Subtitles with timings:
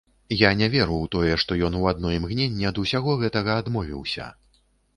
[0.37, 4.33] Я не веру ў тое, што ён у адно імгненне ад усяго гэтага адмовіўся.